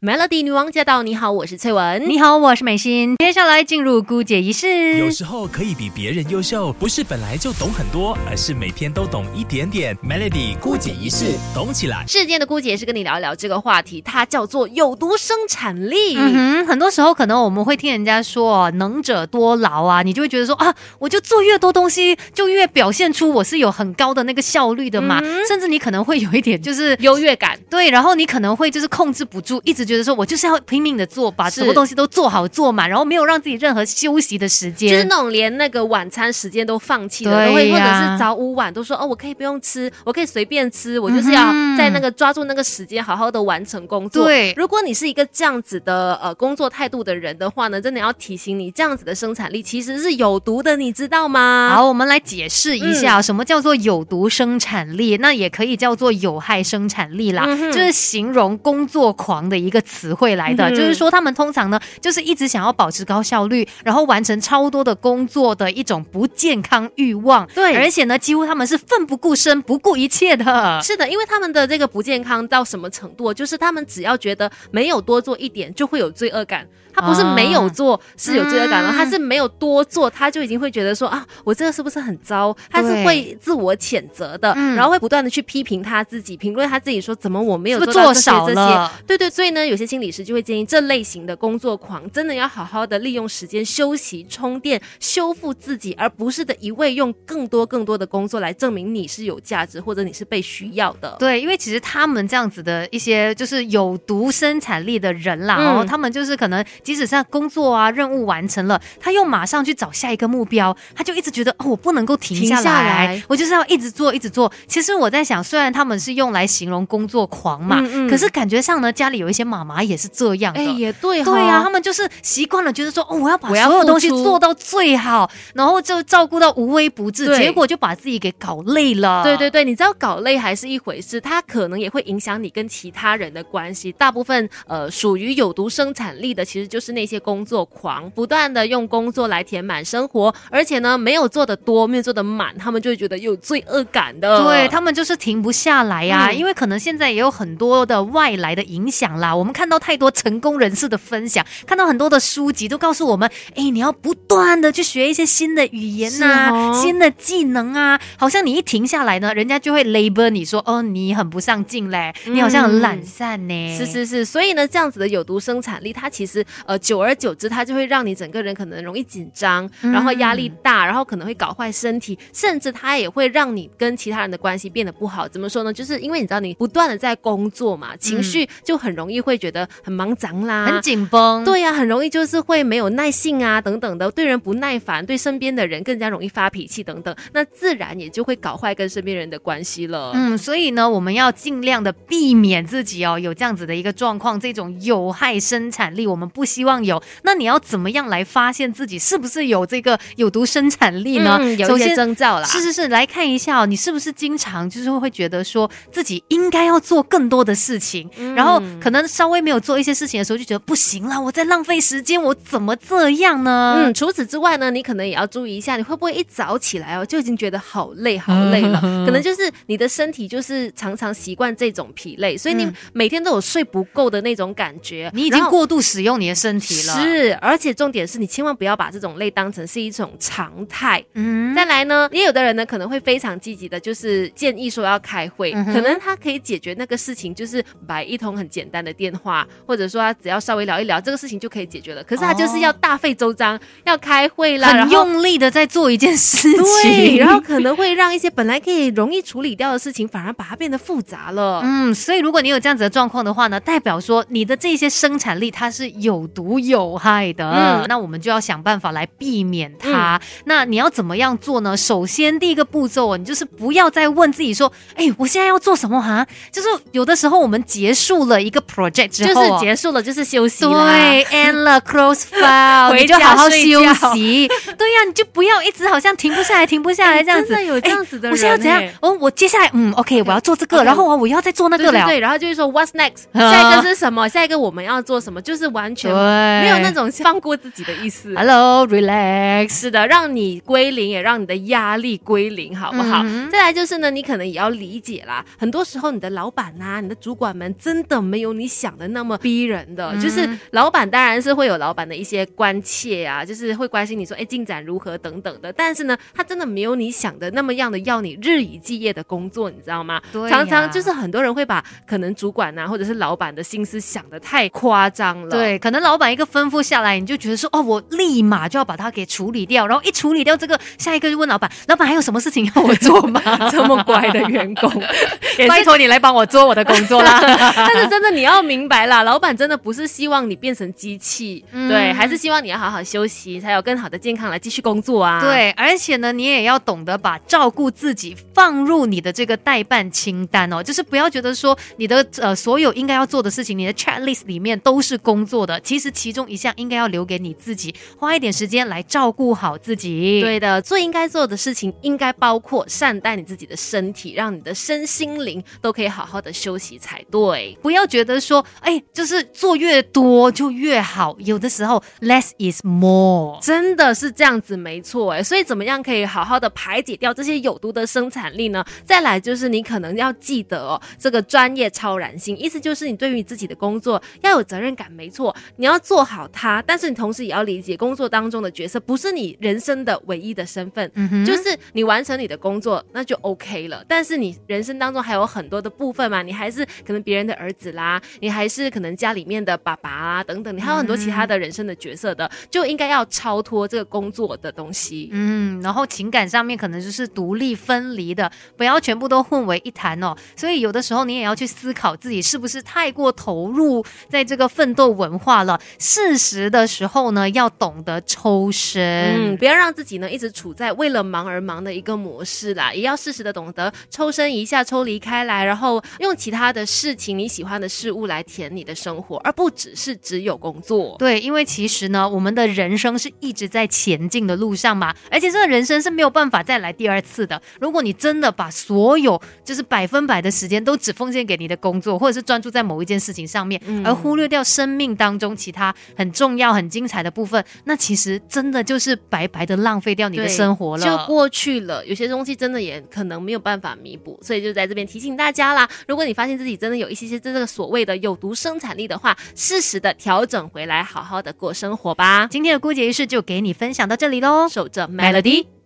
[0.00, 1.02] Melody 女王驾到！
[1.02, 2.08] 你好，我是翠文。
[2.08, 3.16] 你好，我是美心。
[3.16, 4.96] 接下来进入姑姐仪式。
[4.96, 9.96] 有时候可以比别人优秀，不是本来就懂很多，而是每天都懂一点点。
[9.96, 12.04] Melody 姑姐仪式，懂起来。
[12.06, 16.16] 世间的姑姐是跟你聊一聊这个话题，它叫做有毒生产力。
[16.16, 25.20] 嗯哼，很多时候可能我们会听人家说“能者多劳”啊，你就会觉得说啊，我就做越多东西，就越表现出我是有很高的那个效率的嘛。
[25.48, 29.88] 甚至你可能会有一点就是优越感，对，然后你可能会就是控制不住，一直。
[29.88, 44.26] 觉得说我就是要拼命的做，把什么东西都做好做满，然后没有让自己任何休息的时间，就是那种连那个晚餐时间都放弃的，都会或者是早午晚都说哦，我可以不用吃，我可以随便吃，我就是要在那个抓住那个时间，好好的完成工作。
[44.26, 51.72] 对，如果你是一个这样子的呃工作态度的人的话呢，真的要提醒你，这样子的生产力其实是有毒的，你知道吗？
[51.74, 60.70] 好，我们来解释一下什么叫做有毒生产力，那也可以叫做有害生产力啦，就是形容工作狂的一个词汇来的。
[60.70, 67.46] 就是说，他们通常呢，就是一直想要保持高效率，然后完成超多的工作的一种不健康欲望。
[67.54, 70.80] 对，而且呢，几乎他们是奋不顾身、不顾一切的。
[70.82, 73.32] 是的，因为他们的这个不健康到什么程度？
[73.32, 76.66] 就是他们只要觉得没有多做一点，就会有罪恶感。
[76.90, 82.52] 他不是没有做是有罪恶感的，他是没有多做，他就已经会觉得说啊，我这个是不是很糟？
[82.68, 88.90] 他是会自我谴责的，然后会不断的去批评他自己，评论他自己说怎么我没有做少这些？
[89.06, 101.16] 对对，所以呢，有些心理师就会建议这类型的工作狂真的要好好的利用时间休息、充电、修复自己，而不是的一味用更多更多的工作来证明你是有价值或者你是被需要的。
[101.18, 106.64] 对，因为其实他们这样子的一些就是有毒生产力的人啦，然后他们就是可能。
[106.82, 114.50] 即使是工作啊，任务完成了，他又马上去找下一个目标，他就一直觉得哦，我不能够停下来，我就是要一直做，一直做。
[114.66, 129.22] 其实我在想，虽然他们是用来形容工作狂嘛，可是感觉上呢，家里有一些妈妈也是这样的，也对，对呀，他们就是习惯了，觉得说哦，我要把所有东西做到最好，然后就照顾到无微不至，结果就把自己给搞累了。
[129.22, 133.92] 对对对，你知道搞累还是一回事，它可能也会影响你跟其他人的关系。
[133.92, 136.78] 大部分呃，属于有毒生产力的，其实就。
[136.78, 144.44] 就是那些工作狂，不断的用工作来填满生活，而且呢，没有做的多，没有做的满，他们就会觉得有罪恶感的。
[144.44, 149.34] 对他们就是停不下来呀，因为可能现在也有很多的外来的影响啦。
[149.38, 163.76] 我们看到太多成功人士的分享，看到很多的书籍都告诉我们，哎，你要不断的去学一些新的语言呐，新的技能啊，好像你一停下来呢，人家就会 label 你说，哦，你很不上进嘞，你好像很懒散呢。
[163.76, 166.44] 是是是，所以呢，这样子的有毒生产力，它其实。
[166.66, 175.26] 呃，久而久之，它就会让你整个人可能容易紧张，然后压力大，然后可能会搞坏身体，甚至它也会让你跟其他人的关系变得不好。
[175.28, 175.72] 怎么说呢？
[175.72, 181.44] 就是因为你知道，你不断的在工作嘛，情绪就很容易会觉得很忙张啦，很紧绷。
[181.44, 190.10] 对呀，很容易就是会没有耐性啊，等等的，对人不耐烦，对身边的人更加容易发脾气等等，那自然也就会搞坏跟身边人的关系了。
[190.14, 196.48] 嗯，所以呢，我们要尽量的避免自己哦有这样子的一个状况，这种有害生产力，我们不。
[196.48, 201.38] 希望有，那你要怎么样来发现自己是不是有这个有毒生产力呢？
[201.56, 202.46] 有一些征兆啦。
[202.46, 213.74] 是是是，来看一下哦，你是不是经常就是会觉得说自己应该要做更多的事情，然后可能稍微没有做一些事情的时候，就觉得不行了，我在浪费时间，我怎么这样呢？
[213.78, 218.80] 嗯，除此之外呢，你可能也要注意一下，你会不会一早起来哦就已经觉得好累好累了？
[219.04, 226.58] 可能就是你的身体就是常常习惯这种疲累，所以你每天都有睡不够的那种感觉，你已经过度使用你的身。
[226.60, 231.04] 体了是，而且重点是你千万不要把这种累当成是一种常态。
[231.14, 242.02] 嗯，再来呢，也有的人呢可能会非常积极的，就是建议说要开会，可能他可以解决那个事情，就是摆一通很简单的电话，或者说他只要稍微聊一聊，这个事情就可以解决了。
[242.04, 246.48] 可是他就是要大费周章，要开会啦，很用力的在做一件事
[246.82, 251.60] 情，然后可能会让一些本来可以容易处理掉的事情，反而把它变得复杂了。
[251.64, 256.28] 嗯，所以如果你有这样子的状况的话呢，代表说你的这些生产力它是有。
[256.38, 260.20] 毒有害的，嗯，那我们就要想办法来避免它。
[260.44, 261.76] 那你要怎么样做呢？
[261.76, 270.64] 首先，第一个步骤，你就是不要再问自己说：“哎，我现在要做什么？”哈，就是有的时候我们结束了一个 project 之后，就是结束了，就是休息。
[270.64, 273.82] 对，end 了，close file，回家好好休
[274.14, 274.48] 息。
[274.76, 277.48] 对呀，你就不要一直好像停不下来，停不下来这样子。
[277.48, 278.82] 真的有这样子的人，我现在怎样？
[279.00, 282.04] 哦，我接下来，嗯，OK，我要做这个，然后我我要再做那个了。
[282.06, 283.24] 对，然后就是说，What's next？
[283.34, 284.28] 下一个是什么？
[284.28, 285.40] 下一个我们要做什么？
[285.42, 286.08] 就是完全。
[286.08, 288.34] 没有那种放过自己的意思。
[288.36, 293.24] Hello，relax，是的，让你归零，也让你的压力归零，好不好？
[293.50, 295.44] 再来就是呢，你可能也要理解啦。
[295.58, 300.10] 很多时候，你的老板呐，你的主管们真的没有你想的那么逼人的。
[300.12, 305.72] 嗯就是老板当然是会有老板的一些关切啊，就是会关心你说，哎，进展如何等等的。
[305.72, 310.20] 但是呢，他真的没有你想的那么样的要你日以继夜的工作，你知道吗？
[310.50, 315.50] 常常就是很多人会把可能主管呐、或者是老板的心思想的太夸张了。。
[315.50, 323.40] 对，可能老板一个吩咐下来，你就觉得说，哦，我立马就要把它给处理掉，然后一处理掉这个，下一个就问老板，老板还有什么事情要我做吗？
[323.70, 324.90] 这么乖的员工，
[325.58, 327.40] 也拜托你来帮我做我的工作啦。
[327.76, 350.40] 但是真的你要明白啦，老板真的不是希望你变成机器，嗯对，还是希望你要好好休息，才有更好的健康来继续工作啊。，对，而且呢，你也要懂得把照顾自己放入你的这个代办清单哦，就是不要觉得说你的呃所有应该要做的事情，你的 checklist 里面都是工作的，其实其中一项应该要留给你自己，花一点时间来照顾好自己。。
[350.42, 357.76] 对的，最应该做的事情应该包括善待你自己的身体，让你的身心灵都可以好好的休息才对。
[357.80, 363.58] 不要觉得说，哎，就是做越多就越好，有的时候 less is more。
[363.60, 365.42] 真的是这样子，没错哎。
[365.42, 368.84] 所以怎么样可以好好的排解掉这些有毒的生产力呢？
[369.04, 381.10] 再来就是你可能要记得哦，这个专业超然性，意思就是你对于你自己的工作要有责任感，没错，你要做好它，但是你同时也要理解工作当中的角色不是你人生的唯一的身份，
[381.44, 384.04] 就是你完成你的工作那就 OK 了。
[384.08, 395.28] 但是你人生当中还有很多的部分嘛，你还是可能别人的儿子啦，你还是可能家里面的爸爸啊等等，你还有很多其他的人生的角色的，就应该要超脱这个工作的东西。
[395.32, 400.34] 嗯，然后情感上面可能就是独立分离的，不要全部都混为一谈哦。
[400.56, 405.80] 所以有的时候你也要去思考自己是不是太过投入在这个奋斗文化了。
[405.98, 408.98] 适时的时候呢，要懂得抽身。
[409.00, 421.16] 嗯，不要让自己呢一直处在为了忙而忙的一个模式啦，也要适时的懂得抽身一下，抽离开来，然后用其他的事情、你喜欢的事物来填你的生活，而不只是只有工作。
[421.18, 427.60] 对，因为其实呢，我们的人生是一直在前进的路上嘛，而且这个人生是没有办法再来第二次的。
[427.80, 441.04] 如果你真的把所有就是百分百的时间都只奉献给你的工作，或者是专注在某一件事情上面，嗯而忽略掉生命当中其他很重要、很精彩的部分，那其实真的就是白白的浪费掉你的生活了。
[441.04, 442.04] 就过去了。
[442.06, 445.88] 有些东西真的也可能没有办法弥补，所以就在这边提醒大家啦。
[446.06, 452.46] 如果你发现自己真的有一些些这个所谓的有有毒生产力的话，适时的调整回来，好好的过生活吧。
[452.50, 454.68] 今天的姑姐仪式就给你分享到这里喽。
[454.68, 455.77] 守着 Melody。